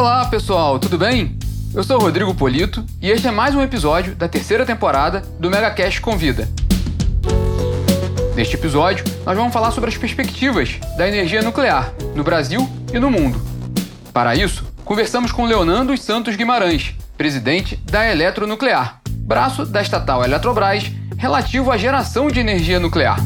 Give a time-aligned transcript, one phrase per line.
[0.00, 1.36] Olá, pessoal, tudo bem?
[1.74, 6.00] Eu sou Rodrigo Polito e este é mais um episódio da terceira temporada do MegaCast
[6.00, 6.48] Convida.
[8.34, 13.10] Neste episódio, nós vamos falar sobre as perspectivas da energia nuclear no Brasil e no
[13.10, 13.42] mundo.
[14.10, 21.70] Para isso, conversamos com Leonardo Santos Guimarães, presidente da Eletronuclear, braço da estatal Eletrobras relativo
[21.70, 23.20] à geração de energia nuclear.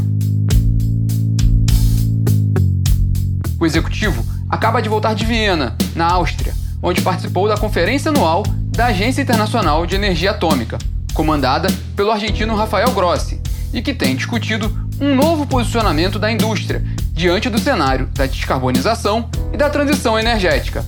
[3.60, 8.86] O executivo acaba de voltar de Viena, na Áustria, onde participou da conferência anual da
[8.86, 10.76] Agência Internacional de Energia Atômica,
[11.14, 13.40] comandada pelo argentino Rafael Grossi,
[13.72, 14.70] e que tem discutido
[15.00, 20.84] um novo posicionamento da indústria diante do cenário da descarbonização e da transição energética.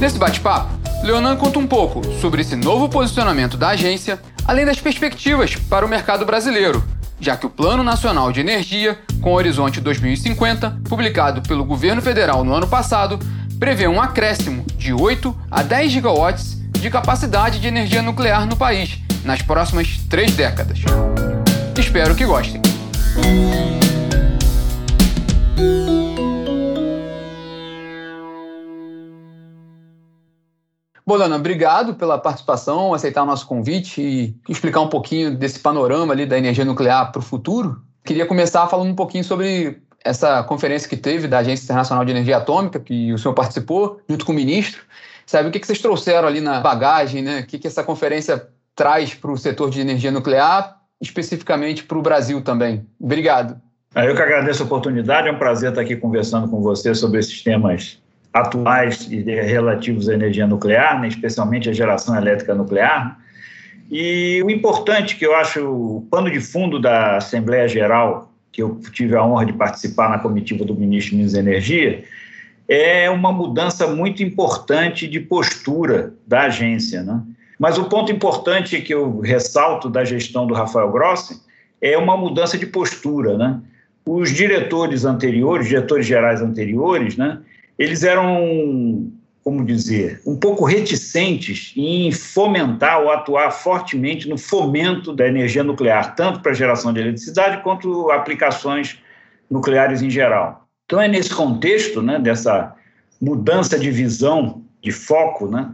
[0.00, 5.54] Nesse bate-papo, Leonan conta um pouco sobre esse novo posicionamento da agência, além das perspectivas
[5.54, 6.82] para o mercado brasileiro,
[7.20, 12.54] já que o Plano Nacional de Energia, com Horizonte 2050, publicado pelo governo federal no
[12.54, 13.18] ano passado,
[13.58, 18.98] prevê um acréscimo de 8 a 10 gigawatts de capacidade de energia nuclear no país
[19.24, 20.80] nas próximas três décadas.
[21.76, 22.62] Espero que gostem.
[31.08, 36.26] Bolana, obrigado pela participação, aceitar o nosso convite e explicar um pouquinho desse panorama ali
[36.26, 37.80] da energia nuclear para o futuro.
[38.04, 42.36] Queria começar falando um pouquinho sobre essa conferência que teve da Agência Internacional de Energia
[42.36, 44.82] Atômica, que o senhor participou, junto com o ministro.
[45.24, 47.40] Sabe o que vocês trouxeram ali na bagagem, né?
[47.40, 52.42] O que essa conferência traz para o setor de energia nuclear, especificamente para o Brasil
[52.42, 52.86] também?
[53.00, 53.58] Obrigado.
[53.96, 57.42] Eu que agradeço a oportunidade, é um prazer estar aqui conversando com você sobre esses
[57.42, 57.98] temas
[58.32, 63.18] atuais relativos à energia nuclear, né, especialmente a geração elétrica nuclear.
[63.90, 68.78] E o importante que eu acho, o pano de fundo da Assembleia Geral, que eu
[68.92, 72.04] tive a honra de participar na comitiva do ministro Minas Energia,
[72.68, 77.02] é uma mudança muito importante de postura da agência.
[77.02, 77.22] Né?
[77.58, 81.40] Mas o ponto importante que eu ressalto da gestão do Rafael Grossi
[81.80, 83.38] é uma mudança de postura.
[83.38, 83.58] Né?
[84.04, 87.38] Os diretores anteriores, diretores gerais anteriores, né,
[87.78, 89.10] eles eram,
[89.44, 96.16] como dizer, um pouco reticentes em fomentar ou atuar fortemente no fomento da energia nuclear,
[96.16, 98.98] tanto para geração de eletricidade quanto aplicações
[99.48, 100.66] nucleares em geral.
[100.84, 102.74] Então é nesse contexto, né, dessa
[103.20, 105.72] mudança de visão, de foco, né,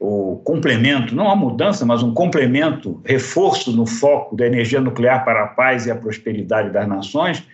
[0.00, 5.44] o complemento, não a mudança, mas um complemento, reforço no foco da energia nuclear para
[5.44, 7.46] a paz e a prosperidade das nações,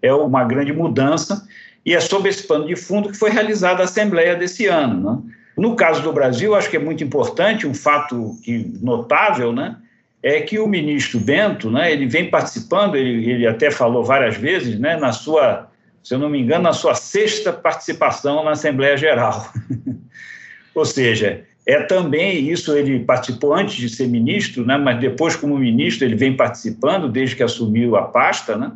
[0.00, 1.46] é uma grande mudança
[1.86, 5.12] e é sob esse pano de fundo que foi realizada a Assembleia desse ano.
[5.24, 5.32] Né?
[5.56, 9.76] No caso do Brasil, acho que é muito importante, um fato que, notável, né,
[10.20, 14.76] é que o ministro Bento, né, ele vem participando, ele, ele até falou várias vezes,
[14.80, 15.70] né, na sua,
[16.02, 19.50] se eu não me engano, na sua sexta participação na Assembleia Geral.
[20.74, 25.56] Ou seja, é também isso, ele participou antes de ser ministro, né, mas depois como
[25.56, 28.72] ministro ele vem participando desde que assumiu a pasta, né,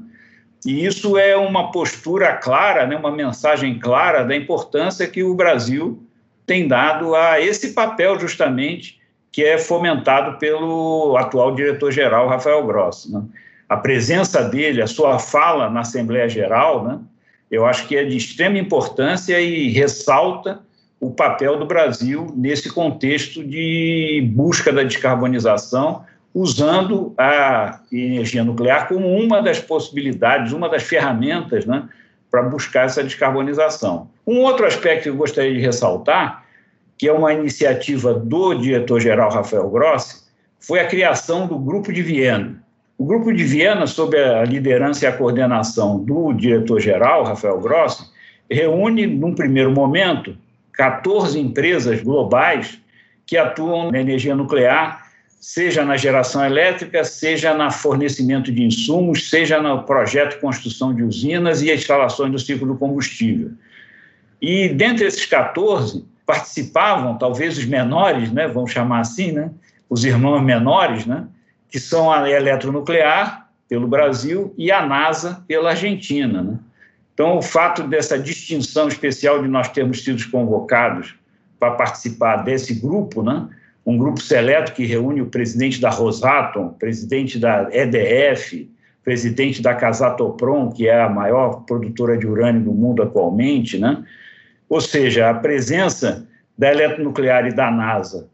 [0.65, 6.03] e isso é uma postura clara, né, uma mensagem clara da importância que o Brasil
[6.47, 8.99] tem dado a esse papel, justamente,
[9.32, 13.09] que é fomentado pelo atual diretor-geral, Rafael Gross.
[13.10, 13.22] Né?
[13.69, 16.99] A presença dele, a sua fala na Assembleia Geral, né,
[17.50, 20.60] eu acho que é de extrema importância e ressalta
[21.00, 26.04] o papel do Brasil nesse contexto de busca da descarbonização
[26.34, 31.88] usando a energia nuclear como uma das possibilidades, uma das ferramentas né,
[32.30, 34.08] para buscar essa descarbonização.
[34.26, 36.44] Um outro aspecto que eu gostaria de ressaltar,
[36.96, 40.24] que é uma iniciativa do diretor-geral Rafael Grossi,
[40.60, 42.62] foi a criação do Grupo de Viena.
[42.96, 48.04] O Grupo de Viena, sob a liderança e a coordenação do diretor-geral Rafael Grossi,
[48.48, 50.36] reúne, num primeiro momento,
[50.74, 52.78] 14 empresas globais
[53.26, 55.00] que atuam na energia nuclear
[55.40, 61.02] seja na geração elétrica, seja no fornecimento de insumos, seja no projeto de construção de
[61.02, 63.52] usinas e instalações do ciclo do combustível.
[64.40, 69.50] E dentre esses 14, participavam talvez os menores, né, vamos chamar assim, né,
[69.88, 71.26] os irmãos menores, né,
[71.70, 76.43] que são a Eletronuclear, pelo Brasil, e a NASA, pela Argentina.
[76.43, 76.58] Né?
[77.14, 81.14] Então, o fato dessa distinção especial de nós termos sido convocados
[81.58, 83.48] para participar desse grupo, né,
[83.85, 88.71] um grupo seleto que reúne o presidente da Rosatom, presidente da EDF,
[89.03, 94.05] presidente da Casatoprom, que é a maior produtora de urânio do mundo atualmente, né?
[94.69, 98.29] Ou seja, a presença da eletronuclear e da NASA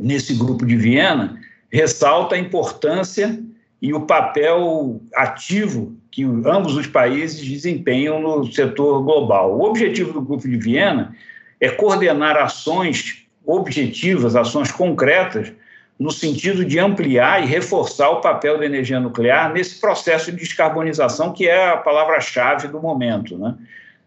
[0.00, 1.38] nesse grupo de Viena
[1.70, 3.38] ressalta a importância
[3.80, 9.58] e o papel ativo que ambos os países desempenham no setor global.
[9.58, 11.16] O objetivo do Grupo de Viena
[11.58, 15.52] é coordenar ações objetivas, ações concretas,
[15.98, 21.32] no sentido de ampliar e reforçar o papel da energia nuclear nesse processo de descarbonização,
[21.32, 23.38] que é a palavra-chave do momento.
[23.38, 23.54] Né?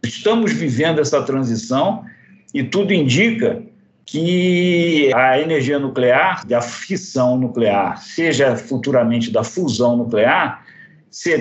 [0.04, 2.06] Estamos vivendo essa transição
[2.54, 3.62] e tudo indica
[4.06, 10.64] que a energia nuclear, da fissão nuclear, seja futuramente da fusão nuclear,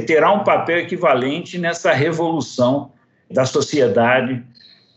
[0.06, 2.92] terá um papel equivalente nessa revolução
[3.30, 4.42] da sociedade,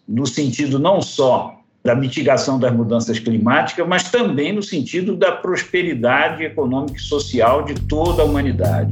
[0.07, 1.56] no sentido não só
[1.88, 7.75] da mitigação das mudanças climáticas, mas também no sentido da prosperidade econômica e social de
[7.75, 8.92] toda a humanidade.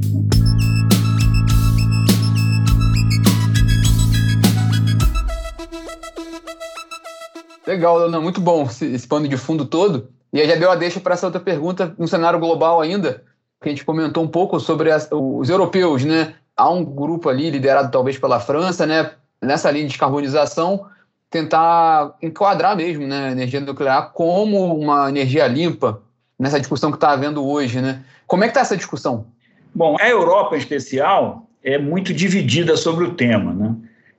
[7.66, 10.08] Legal, Leonardo, muito bom esse, esse pano de fundo todo.
[10.32, 13.22] E aí já deu a deixa para essa outra pergunta no cenário global ainda,
[13.60, 16.34] que a gente comentou um pouco sobre as, os europeus, né?
[16.56, 19.10] Há um grupo ali liderado talvez pela França, né?
[19.42, 20.86] Nessa linha de descarbonização,
[21.30, 26.02] tentar enquadrar mesmo né, a energia nuclear como uma energia limpa
[26.38, 28.02] nessa discussão que está havendo hoje, né?
[28.26, 29.26] Como é que está essa discussão?
[29.74, 33.74] Bom, a Europa em especial é muito dividida sobre o tema, né?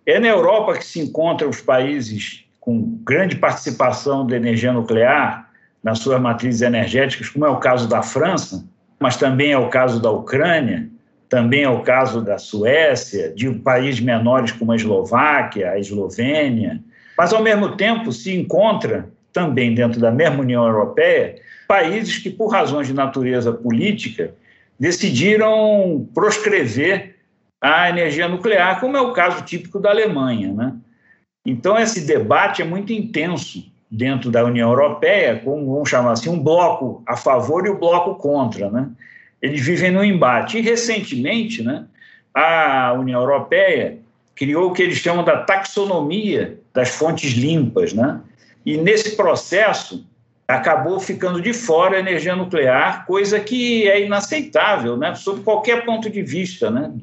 [0.05, 5.49] É na Europa que se encontram os países com grande participação da energia nuclear
[5.83, 8.65] nas suas matrizes energéticas, como é o caso da França,
[8.99, 10.89] mas também é o caso da Ucrânia,
[11.29, 16.81] também é o caso da Suécia, de países menores como a Eslováquia, a Eslovênia,
[17.17, 21.35] mas ao mesmo tempo se encontra também dentro da mesma União Europeia
[21.67, 24.33] países que, por razões de natureza política,
[24.79, 27.15] decidiram proscrever
[27.59, 30.73] a energia nuclear, como é o caso típico da Alemanha, né?
[31.45, 36.39] Então, esse debate é muito intenso dentro da União Europeia, como vamos chamar assim, um
[36.39, 38.69] bloco a favor e o um bloco contra.
[38.69, 38.89] Né?
[39.41, 40.57] Eles vivem no embate.
[40.57, 41.85] E, recentemente, né,
[42.33, 43.97] a União Europeia
[44.37, 47.91] criou o que eles chamam da taxonomia das fontes limpas.
[47.91, 48.21] Né?
[48.65, 50.05] E, nesse processo,
[50.47, 56.09] acabou ficando de fora a energia nuclear, coisa que é inaceitável, né, sob qualquer ponto
[56.09, 56.69] de vista.
[56.69, 56.93] Né?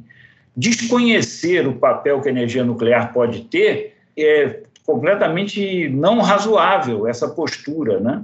[0.56, 7.98] Desconhecer o papel que a energia nuclear pode ter é completamente não razoável essa postura,
[7.98, 8.22] né?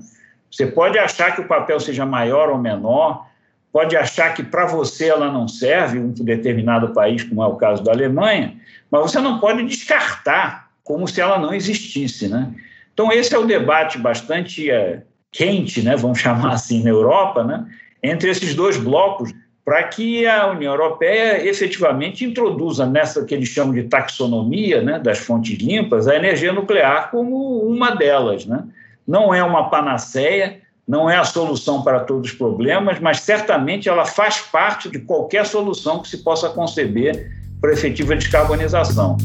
[0.51, 3.27] Você pode achar que o papel seja maior ou menor,
[3.73, 7.83] pode achar que para você ela não serve, um determinado país, como é o caso
[7.83, 8.57] da Alemanha,
[8.91, 12.53] mas você não pode descartar como se ela não existisse, né?
[12.93, 15.97] Então esse é o debate bastante é, quente, né?
[15.97, 17.67] Vamos chamar assim na Europa, né?
[18.03, 19.33] Entre esses dois blocos
[19.65, 25.19] para que a União Europeia efetivamente introduza nessa que eles chamam de taxonomia né, das
[25.19, 28.47] fontes limpas a energia nuclear como uma delas.
[28.47, 28.65] Né?
[29.07, 34.05] Não é uma panaceia, não é a solução para todos os problemas, mas certamente ela
[34.05, 39.17] faz parte de qualquer solução que se possa conceber para efetiva descarbonização.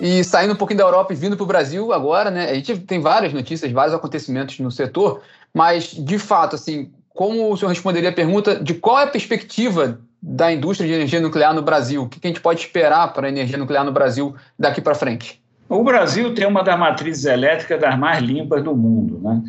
[0.00, 2.48] E saindo um pouquinho da Europa e vindo para o Brasil agora, né?
[2.48, 5.20] A gente tem várias notícias, vários acontecimentos no setor,
[5.52, 9.98] mas de fato, assim, como o senhor responderia a pergunta de qual é a perspectiva
[10.22, 12.02] da indústria de energia nuclear no Brasil?
[12.02, 15.40] O que a gente pode esperar para a energia nuclear no Brasil daqui para frente?
[15.68, 19.42] O Brasil tem uma das matrizes elétricas das mais limpas do mundo, né?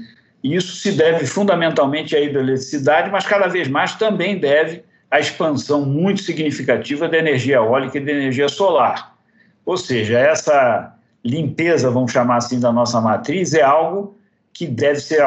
[0.44, 5.86] E isso se deve fundamentalmente à hidroeletricidade, mas cada vez mais também deve à expansão
[5.86, 9.16] muito significativa da energia eólica e da energia solar.
[9.66, 14.18] Ou seja, essa limpeza, vamos chamar assim, da nossa matriz é algo
[14.54, 15.22] que deve ser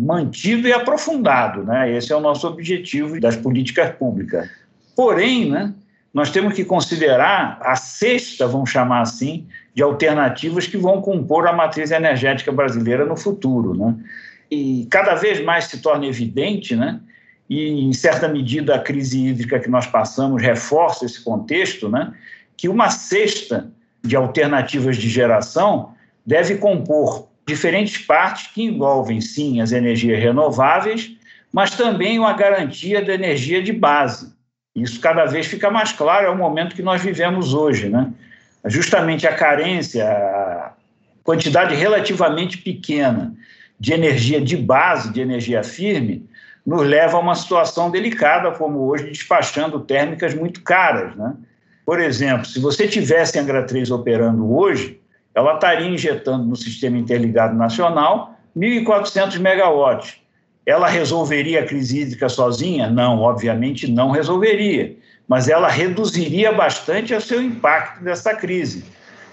[0.00, 1.62] mantido e aprofundado.
[1.62, 1.92] Né?
[1.92, 4.48] Esse é o nosso objetivo das políticas públicas.
[4.96, 5.74] Porém, né,
[6.12, 11.52] nós temos que considerar a sexta, vamos chamar assim, de alternativas que vão compor a
[11.52, 13.74] matriz energética brasileira no futuro.
[13.74, 13.94] Né?
[14.50, 16.98] E cada vez mais se torna evidente, né,
[17.48, 22.14] e em certa medida a crise hídrica que nós passamos reforça esse contexto, né,
[22.56, 23.70] que uma cesta
[24.02, 25.92] de alternativas de geração
[26.24, 31.12] deve compor diferentes partes que envolvem, sim, as energias renováveis,
[31.52, 34.35] mas também uma garantia da energia de base.
[34.76, 37.88] Isso cada vez fica mais claro, é o momento que nós vivemos hoje.
[37.88, 38.12] Né?
[38.66, 40.72] Justamente a carência, a
[41.24, 43.34] quantidade relativamente pequena
[43.80, 46.28] de energia de base, de energia firme,
[46.64, 51.16] nos leva a uma situação delicada, como hoje, despachando térmicas muito caras.
[51.16, 51.32] Né?
[51.86, 55.00] Por exemplo, se você tivesse a Angra 3 operando hoje,
[55.34, 60.20] ela estaria injetando no Sistema Interligado Nacional 1.400 megawatts.
[60.66, 62.90] Ela resolveria a crise hídrica sozinha?
[62.90, 64.96] Não, obviamente não resolveria,
[65.28, 68.84] mas ela reduziria bastante o seu impacto dessa crise.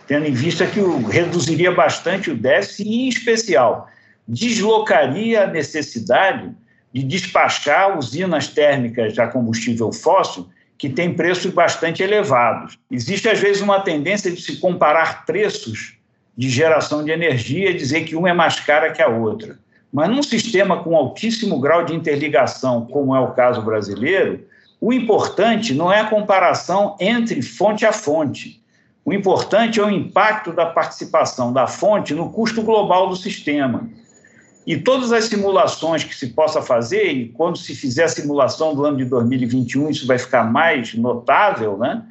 [0.05, 3.89] tendo em vista que o, reduziria bastante o déficit e, em especial,
[4.27, 6.51] deslocaria a necessidade
[6.91, 10.47] de despachar usinas térmicas a combustível fóssil
[10.77, 12.77] que têm preços bastante elevados.
[12.91, 15.97] Existe, às vezes, uma tendência de se comparar preços
[16.37, 19.57] de geração de energia e dizer que uma é mais cara que a outra.
[19.93, 24.43] Mas num sistema com altíssimo grau de interligação, como é o caso brasileiro,
[24.81, 28.59] o importante não é a comparação entre fonte a fonte.
[29.05, 33.88] O importante é o impacto da participação da fonte no custo global do sistema.
[34.65, 38.83] E todas as simulações que se possa fazer, e quando se fizer a simulação do
[38.85, 42.01] ano de 2021, isso vai ficar mais notável, né?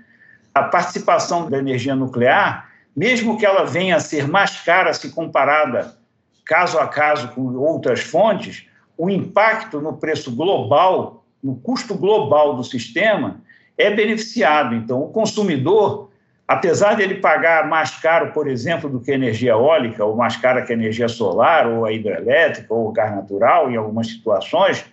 [0.54, 5.96] a participação da energia nuclear, mesmo que ela venha a ser mais cara se comparada
[6.44, 12.64] caso a caso com outras fontes, o impacto no preço global, no custo global do
[12.64, 13.40] sistema,
[13.76, 14.74] é beneficiado.
[14.74, 16.10] Então, o consumidor
[16.52, 20.36] apesar de ele pagar mais caro, por exemplo, do que a energia eólica, ou mais
[20.36, 24.84] cara que a energia solar, ou a hidrelétrica, ou o gás natural, em algumas situações,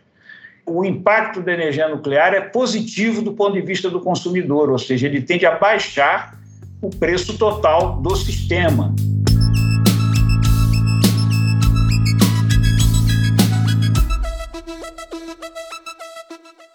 [0.66, 5.08] o impacto da energia nuclear é positivo do ponto de vista do consumidor, ou seja,
[5.08, 6.40] ele tende a baixar
[6.82, 8.96] o preço total do sistema.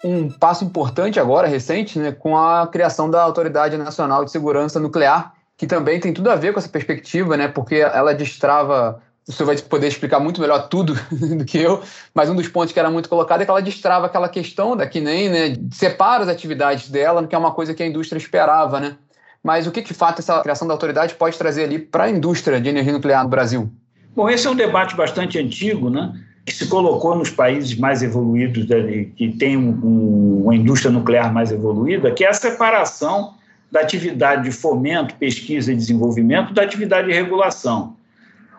[0.05, 5.33] Um passo importante agora, recente, né, com a criação da Autoridade Nacional de Segurança Nuclear,
[5.57, 9.01] que também tem tudo a ver com essa perspectiva, né, porque ela destrava.
[9.25, 10.93] Você vai poder explicar muito melhor tudo
[11.35, 11.81] do que eu,
[12.13, 14.85] mas um dos pontos que era muito colocado é que ela destrava aquela questão da
[14.85, 18.79] que nem, né, separa as atividades dela, que é uma coisa que a indústria esperava,
[18.79, 18.97] né?
[19.43, 22.61] Mas o que, de fato, essa criação da autoridade pode trazer ali para a indústria
[22.61, 23.71] de energia nuclear no Brasil?
[24.15, 26.13] Bom, esse é um debate bastante antigo, né?
[26.45, 28.67] Que se colocou nos países mais evoluídos,
[29.15, 33.33] que têm um, uma indústria nuclear mais evoluída, que é a separação
[33.71, 37.95] da atividade de fomento, pesquisa e desenvolvimento da atividade de regulação.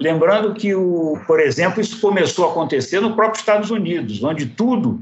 [0.01, 5.01] Lembrando que, o, por exemplo, isso começou a acontecer no próprio Estados Unidos, onde tudo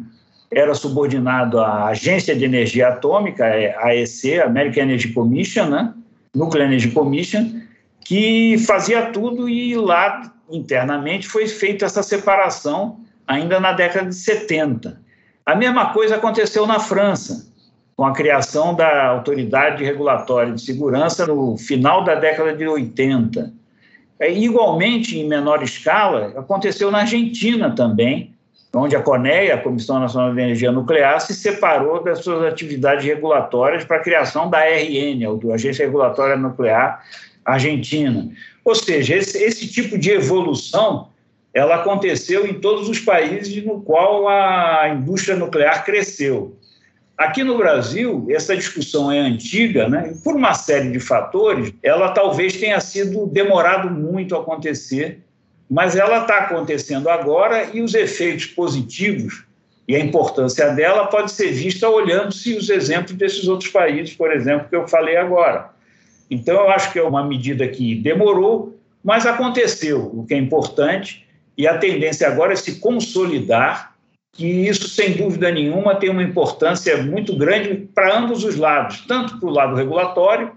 [0.53, 5.93] era subordinado à Agência de Energia Atômica, a AEC, American Energy Commission, né?
[6.35, 7.61] Nuclear Energy Commission,
[8.05, 15.01] que fazia tudo e lá internamente foi feita essa separação ainda na década de 70.
[15.45, 17.47] A mesma coisa aconteceu na França,
[17.97, 23.53] com a criação da Autoridade Regulatória de Segurança no final da década de 80.
[24.19, 28.33] É, igualmente, em menor escala, aconteceu na Argentina também,
[28.75, 33.85] onde a CONEA, a Comissão Nacional de Energia Nuclear, se separou das suas atividades regulatórias
[33.85, 37.05] para a criação da ARN, a Agência Regulatória Nuclear
[37.45, 38.31] Argentina.
[38.65, 41.09] Ou seja, esse, esse tipo de evolução
[41.55, 46.57] ela aconteceu em todos os países no qual a indústria nuclear cresceu.
[47.17, 50.13] Aqui no Brasil, essa discussão é antiga, né?
[50.25, 55.21] por uma série de fatores, ela talvez tenha sido demorado muito a acontecer,
[55.71, 59.45] mas ela está acontecendo agora e os efeitos positivos
[59.87, 64.69] e a importância dela pode ser vista olhando-se os exemplos desses outros países, por exemplo,
[64.69, 65.71] que eu falei agora.
[66.35, 71.25] Então, eu acho que é uma medida que demorou, mas aconteceu, o que é importante,
[71.57, 73.95] e a tendência agora é se consolidar,
[74.33, 79.39] que isso, sem dúvida nenhuma, tem uma importância muito grande para ambos os lados, tanto
[79.39, 80.53] para o lado regulatório,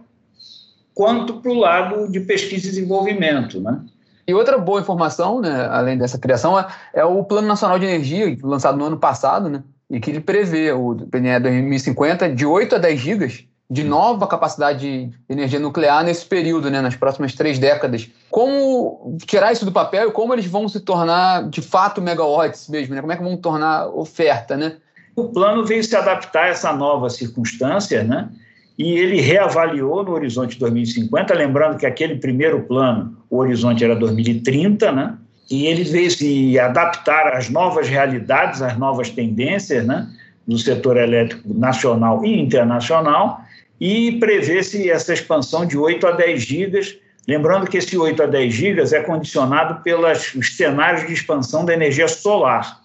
[0.96, 3.62] quanto para o lado de pesquisa e desenvolvimento.
[3.62, 3.80] Né?
[4.28, 8.36] E outra boa informação, né, além dessa criação, é, é, o Plano Nacional de Energia,
[8.42, 12.78] lançado no ano passado, né, e que ele prevê, o PNE 2050, de 8 a
[12.80, 18.10] 10 gigas de nova capacidade de energia nuclear nesse período, né, nas próximas três décadas.
[18.30, 22.96] Como tirar isso do papel e como eles vão se tornar, de fato, megawatts mesmo?
[22.96, 23.02] Né?
[23.02, 24.78] Como é que vão tornar oferta, né?
[25.16, 28.30] O plano veio se adaptar a essa nova circunstância, né?
[28.78, 34.92] E ele reavaliou no horizonte 2050, lembrando que aquele primeiro plano, o horizonte era 2030,
[34.92, 35.16] né?
[35.50, 40.08] E ele veio se adaptar às novas realidades, às novas tendências, né?
[40.46, 43.42] Do setor elétrico nacional e internacional,
[43.80, 48.54] e prevê-se essa expansão de 8 a 10 gigas, lembrando que esse 8 a 10
[48.54, 52.82] gigas é condicionado pelos cenários de expansão da energia solar,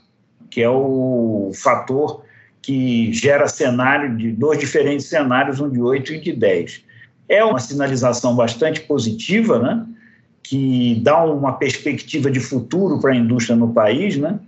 [0.50, 2.22] que é o fator
[2.60, 6.84] que gera cenário de dois diferentes cenários, um de 8 e de 10.
[7.28, 9.86] É uma sinalização bastante positiva, né?
[10.42, 14.38] que dá uma perspectiva de futuro para a indústria no país, né?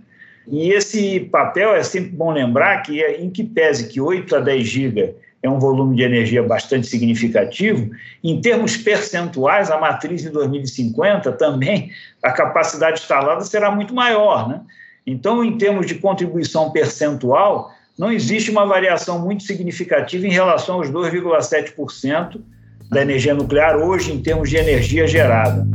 [0.47, 4.39] E esse papel é sempre bom lembrar que, é, em que pese que 8 a
[4.39, 5.09] 10 gigas
[5.45, 7.91] é um volume de energia bastante significativo.
[8.23, 11.91] Em termos percentuais, a matriz em 2050 também,
[12.23, 14.49] a capacidade instalada será muito maior.
[14.49, 14.61] Né?
[15.05, 20.89] Então, em termos de contribuição percentual, não existe uma variação muito significativa em relação aos
[20.89, 22.41] 2,7%
[22.89, 25.65] da energia nuclear hoje em termos de energia gerada.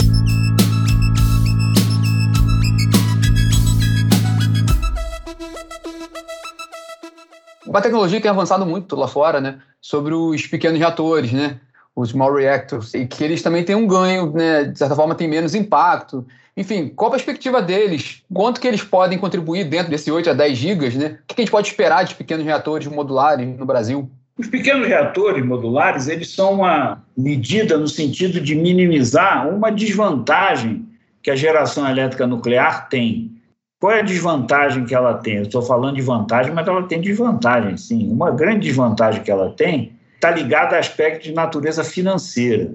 [7.72, 9.58] A tecnologia tem avançado muito lá fora, né?
[9.80, 11.60] Sobre os pequenos reatores, né?
[11.94, 14.64] Os small reactors, e que eles também têm um ganho, né?
[14.64, 16.26] De certa forma, tem menos impacto.
[16.56, 18.22] Enfim, qual a perspectiva deles?
[18.32, 21.18] Quanto que eles podem contribuir dentro desse 8 a 10 gigas, né?
[21.22, 24.10] O que a gente pode esperar de pequenos reatores modulares no Brasil?
[24.36, 30.88] Os pequenos reatores modulares, eles são uma medida no sentido de minimizar uma desvantagem
[31.22, 33.39] que a geração elétrica nuclear tem.
[33.80, 35.36] Qual é a desvantagem que ela tem?
[35.36, 38.12] Eu estou falando de vantagem, mas ela tem desvantagem, sim.
[38.12, 42.74] Uma grande desvantagem que ela tem está ligada a aspecto de natureza financeira.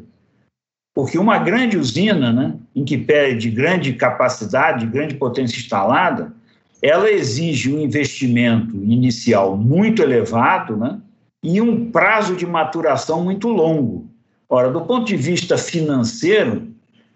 [0.95, 6.33] Porque uma grande usina, né, em que pede grande capacidade, grande potência instalada,
[6.81, 10.99] ela exige um investimento inicial muito elevado, né,
[11.43, 14.09] e um prazo de maturação muito longo.
[14.49, 16.67] Ora, do ponto de vista financeiro,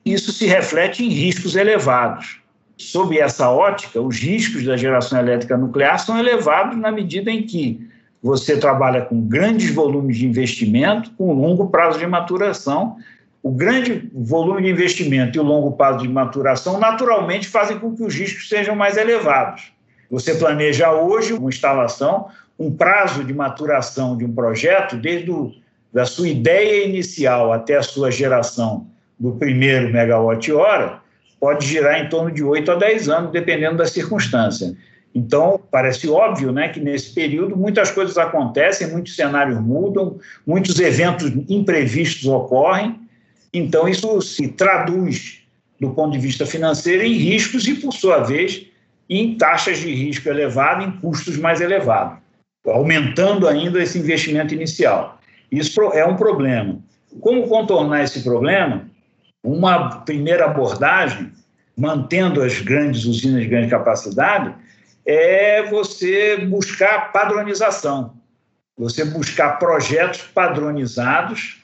[0.05, 2.38] isso se reflete em riscos elevados.
[2.79, 7.87] Sob essa ótica, os riscos da geração elétrica nuclear são elevados na medida em que
[8.23, 12.97] você trabalha com grandes volumes de investimento, com longo prazo de maturação.
[13.43, 18.01] O grande volume de investimento e o longo prazo de maturação naturalmente fazem com que
[18.01, 19.71] os riscos sejam mais elevados.
[20.09, 25.53] Você planeja hoje uma instalação um prazo de maturação de um projeto, desde o,
[25.93, 28.85] da sua ideia inicial até a sua geração
[29.17, 30.99] do primeiro megawatt-hora,
[31.39, 34.75] pode girar em torno de 8 a 10 anos, dependendo da circunstância.
[35.13, 41.31] Então, parece óbvio né, que nesse período muitas coisas acontecem, muitos cenários mudam, muitos eventos
[41.49, 42.99] imprevistos ocorrem.
[43.53, 45.41] Então, isso se traduz,
[45.79, 48.65] do ponto de vista financeiro, em riscos e, por sua vez,
[49.09, 52.19] em taxas de risco elevado, em custos mais elevados
[52.67, 55.19] aumentando ainda esse investimento inicial.
[55.51, 56.79] Isso é um problema.
[57.19, 58.85] Como contornar esse problema?
[59.43, 61.31] Uma primeira abordagem,
[61.77, 64.53] mantendo as grandes usinas de grande capacidade,
[65.05, 68.13] é você buscar padronização.
[68.77, 71.57] Você buscar projetos padronizados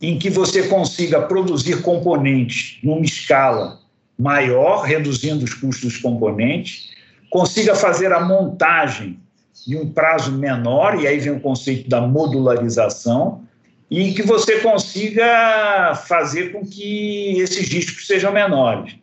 [0.00, 3.80] em que você consiga produzir componentes numa escala
[4.18, 6.90] maior, reduzindo os custos dos componentes,
[7.30, 9.20] consiga fazer a montagem
[9.66, 13.45] de um prazo menor, e aí vem o conceito da modularização,
[13.90, 18.96] e que você consiga fazer com que esses riscos sejam menores.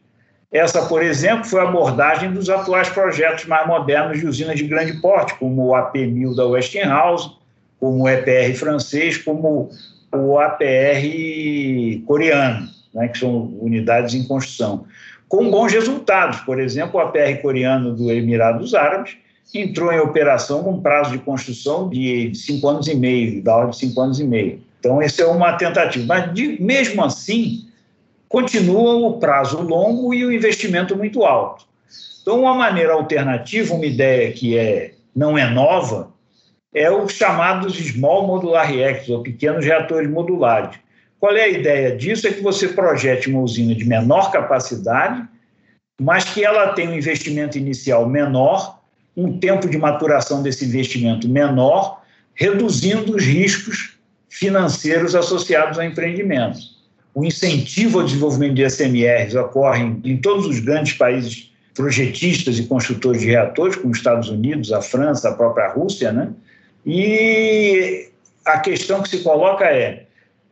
[0.51, 4.93] Essa, por exemplo, foi a abordagem dos atuais projetos mais modernos de usinas de grande
[5.01, 7.31] porte, como o AP1000 da Westinghouse,
[7.79, 9.69] como o EPR francês, como
[10.11, 14.85] o APR coreano, né, que são unidades em construção,
[15.27, 16.41] com bons resultados.
[16.41, 19.17] Por exemplo, o APR coreano do Emirados Árabes
[19.53, 23.77] entrou em operação com prazo de construção de cinco anos e meio, da ordem de
[23.77, 24.61] cinco anos e meio.
[24.83, 26.05] Então, essa é uma tentativa.
[26.05, 27.69] Mas, de, mesmo assim,
[28.27, 31.65] continua o prazo longo e o investimento muito alto.
[32.21, 36.11] Então, uma maneira alternativa, uma ideia que é, não é nova,
[36.75, 40.77] é os chamados Small Modular Reactors, ou pequenos reatores modulares.
[41.17, 42.27] Qual é a ideia disso?
[42.27, 45.25] É que você projete uma usina de menor capacidade,
[46.01, 48.83] mas que ela tem um investimento inicial menor
[49.15, 52.01] um tempo de maturação desse investimento menor,
[52.33, 53.92] reduzindo os riscos
[54.43, 56.59] financeiros associados ao empreendimento.
[57.15, 63.21] O incentivo ao desenvolvimento de SMRs ocorre em todos os grandes países projetistas e construtores
[63.21, 66.33] de reatores, como os Estados Unidos, a França, a própria Rússia, né?
[66.85, 68.09] E
[68.45, 70.07] a questão que se coloca é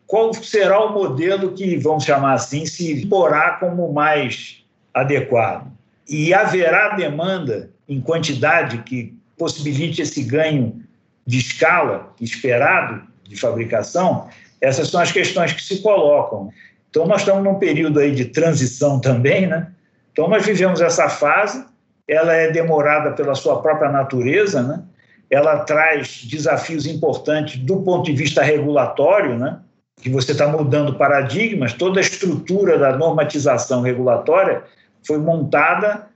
[0.07, 5.69] qual será o modelo que, vamos chamar assim, se porá como mais adequado?
[6.07, 10.81] E haverá demanda em quantidade que possibilite esse ganho
[11.27, 14.27] de escala esperado de fabricação,
[14.59, 16.51] essas são as questões que se colocam.
[16.89, 19.71] Então, nós estamos num período aí de transição também, né?
[20.11, 21.65] Então, nós vivemos essa fase,
[22.07, 24.83] ela é demorada pela sua própria natureza, né?
[25.29, 29.59] Ela traz desafios importantes do ponto de vista regulatório, né?
[30.01, 34.63] Que você está mudando paradigmas, toda a estrutura da normatização regulatória
[35.01, 36.07] foi montada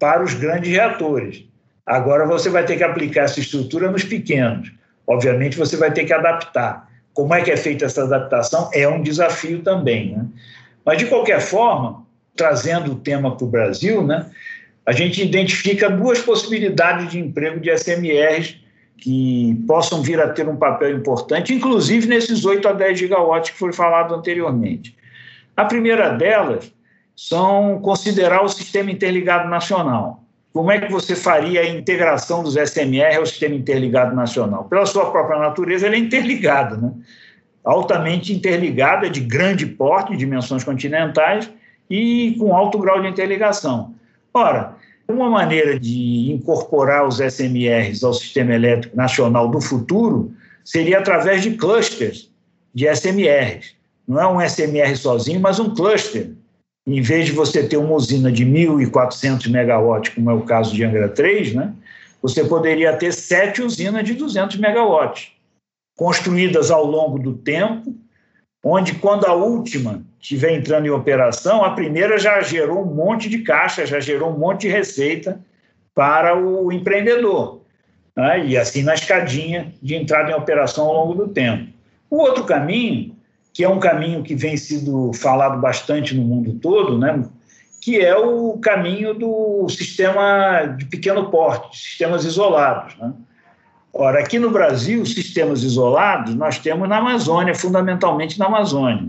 [0.00, 1.44] para os grandes reatores.
[1.84, 4.72] Agora você vai ter que aplicar essa estrutura nos pequenos.
[5.06, 6.88] Obviamente você vai ter que adaptar.
[7.12, 10.16] Como é que é feita essa adaptação é um desafio também.
[10.16, 10.26] Né?
[10.84, 14.26] Mas, de qualquer forma, trazendo o tema para o Brasil, né,
[14.86, 18.56] a gente identifica duas possibilidades de emprego de SMRs
[18.96, 23.58] que possam vir a ter um papel importante, inclusive nesses 8 a 10 gigawatts que
[23.58, 24.96] foi falado anteriormente.
[25.56, 26.72] A primeira delas
[27.16, 30.21] são considerar o sistema interligado nacional.
[30.52, 34.64] Como é que você faria a integração dos SMR ao sistema interligado nacional?
[34.64, 36.76] Pela sua própria natureza, ele é interligado.
[36.76, 36.92] Né?
[37.64, 41.50] altamente interligada, de grande porte, dimensões continentais
[41.88, 43.94] e com alto grau de interligação.
[44.34, 50.32] Ora, uma maneira de incorporar os SMRs ao sistema elétrico nacional do futuro
[50.64, 52.30] seria através de clusters
[52.74, 53.74] de SMRs.
[54.08, 56.32] Não é um SMR sozinho, mas um cluster.
[56.86, 60.84] Em vez de você ter uma usina de 1.400 megawatts, como é o caso de
[60.84, 61.72] Angra 3, né,
[62.20, 65.32] você poderia ter sete usinas de 200 megawatts,
[65.96, 67.94] construídas ao longo do tempo,
[68.64, 73.38] onde, quando a última estiver entrando em operação, a primeira já gerou um monte de
[73.40, 75.40] caixa, já gerou um monte de receita
[75.94, 77.60] para o empreendedor.
[78.16, 78.46] Né?
[78.46, 81.72] E assim na escadinha de entrada em operação ao longo do tempo.
[82.08, 83.16] O outro caminho,
[83.52, 87.22] que é um caminho que vem sido falado bastante no mundo todo, né?
[87.80, 92.96] que é o caminho do sistema de pequeno porte, sistemas isolados.
[92.96, 93.12] Né?
[93.92, 99.08] Ora, aqui no Brasil, sistemas isolados nós temos na Amazônia, fundamentalmente na Amazônia.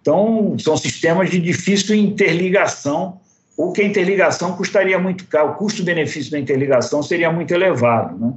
[0.00, 3.20] Então, são sistemas de difícil interligação,
[3.56, 8.18] ou que a interligação custaria muito caro, o custo-benefício da interligação seria muito elevado.
[8.18, 8.32] Né?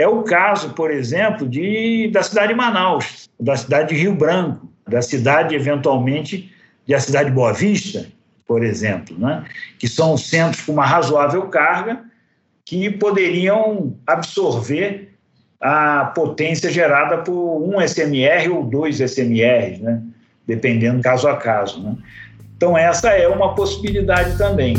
[0.00, 4.66] É o caso, por exemplo, de, da cidade de Manaus, da cidade de Rio Branco,
[4.88, 6.50] da cidade, eventualmente,
[6.88, 8.06] da cidade de Boa Vista,
[8.46, 9.44] por exemplo, né?
[9.78, 12.00] que são centros com uma razoável carga
[12.64, 15.12] que poderiam absorver
[15.60, 20.02] a potência gerada por um SMR ou dois SMRs, né?
[20.46, 21.82] dependendo caso a caso.
[21.82, 21.94] Né?
[22.56, 24.76] Então, essa é uma possibilidade também.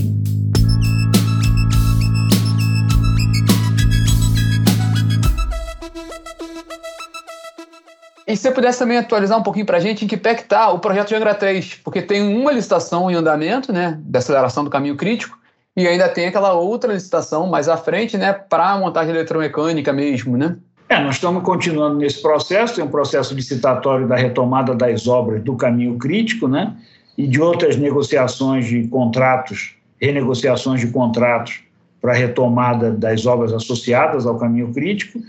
[8.32, 10.72] E se você pudesse também atualizar um pouquinho para a gente em que pé está
[10.72, 14.70] o projeto de Angra 3, porque tem uma licitação em andamento, né, de aceleração do
[14.70, 15.38] caminho crítico,
[15.76, 20.38] e ainda tem aquela outra licitação mais à frente, né, para a montagem eletromecânica mesmo,
[20.38, 20.56] né?
[20.88, 25.58] É, nós estamos continuando nesse processo, tem um processo licitatório da retomada das obras do
[25.58, 26.74] caminho crítico, né,
[27.18, 31.60] e de outras negociações de contratos, renegociações de contratos
[32.00, 35.20] para retomada das obras associadas ao caminho crítico.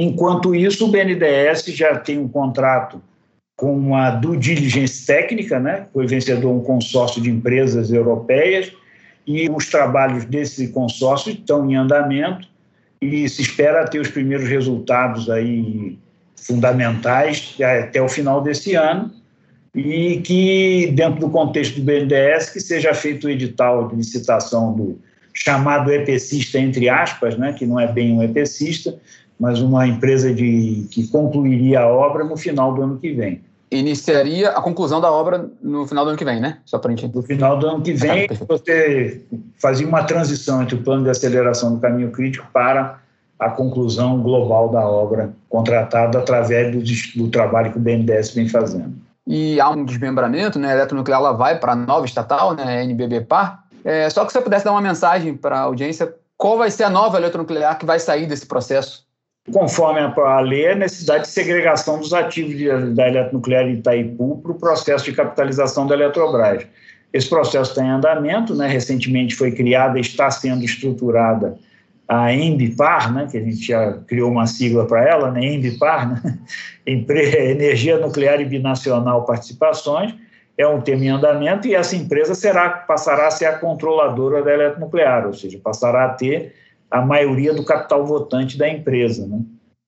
[0.00, 3.02] Enquanto isso, o BNDES já tem um contrato
[3.56, 5.88] com uma due diligence técnica, né?
[5.92, 8.70] foi vencedor um consórcio de empresas europeias,
[9.26, 12.46] e os trabalhos desse consórcio estão em andamento
[13.02, 15.98] e se espera ter os primeiros resultados aí
[16.36, 19.12] fundamentais até o final desse ano
[19.74, 25.00] e que, dentro do contexto do BNDES, que seja feito o edital de licitação do
[25.34, 28.98] chamado EPCista, entre aspas, né, que não é bem um EPCista,
[29.38, 33.42] mas uma empresa de, que concluiria a obra no final do ano que vem.
[33.70, 36.58] Iniciaria a conclusão da obra no final do ano que vem, né?
[36.64, 37.14] Só para gente.
[37.14, 39.22] No final do ano que vem, ah, você
[39.60, 42.98] fazia uma transição entre o plano de aceleração do caminho crítico para
[43.38, 48.94] a conclusão global da obra contratada através do, do trabalho que o BNDES vem fazendo.
[49.26, 50.70] E há um desmembramento, né?
[50.70, 52.82] A eletronuclear ela vai para a nova estatal, né?
[52.84, 53.64] NBBPAR.
[53.84, 56.90] É, só que você pudesse dar uma mensagem para a audiência, qual vai ser a
[56.90, 59.06] nova eletronuclear que vai sair desse processo?
[59.52, 64.52] Conforme a lei, a necessidade de segregação dos ativos de, da eletronuclear de Itaipu para
[64.52, 66.66] o processo de capitalização da Eletrobras.
[67.12, 68.66] Esse processo está em andamento, né?
[68.68, 71.56] recentemente foi criada, está sendo estruturada
[72.06, 73.28] a EMBPAR, né?
[73.30, 75.40] que a gente já criou uma sigla para ela, né?
[75.44, 76.38] EMBPAR, né?
[76.86, 80.14] Energia Nuclear e Binacional Participações,
[80.56, 84.52] é um tema em andamento e essa empresa será, passará a ser a controladora da
[84.52, 86.54] eletronuclear, ou seja, passará a ter
[86.90, 89.26] a maioria do capital votante da empresa.
[89.26, 89.40] Né?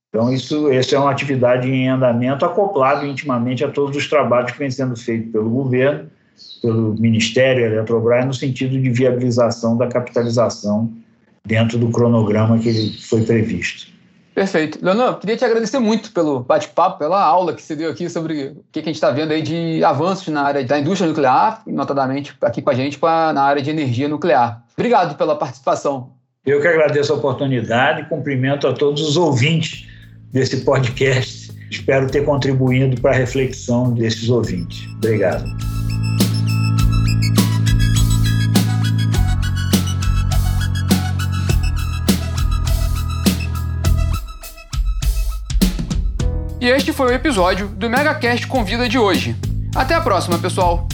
[0.09, 4.59] Então, isso, isso é uma atividade em andamento acoplado intimamente a todos os trabalhos que
[4.59, 6.11] vêm sendo feitos pelo governo,
[6.61, 10.93] pelo Ministério Eletrobras, no sentido de viabilização da capitalização
[11.47, 13.91] dentro do cronograma que foi previsto.
[14.35, 14.79] Perfeito.
[14.83, 18.65] Leonardo, queria te agradecer muito pelo bate-papo, pela aula que você deu aqui sobre o
[18.73, 22.63] que a gente está vendo aí de avanços na área da indústria nuclear, notadamente aqui
[22.63, 24.65] com a gente na área de energia nuclear.
[24.77, 26.13] Obrigado pela participação.
[26.51, 29.87] Eu que agradeço a oportunidade e cumprimento a todos os ouvintes
[30.33, 31.53] desse podcast.
[31.71, 34.85] Espero ter contribuído para a reflexão desses ouvintes.
[34.97, 35.45] Obrigado.
[46.61, 49.37] E este foi o episódio do MegaCast Convida de hoje.
[49.73, 50.89] Até a próxima, pessoal!